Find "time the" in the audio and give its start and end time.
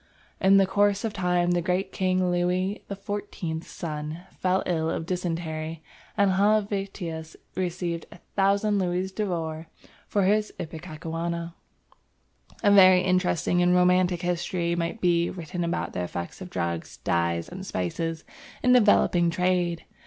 1.13-1.61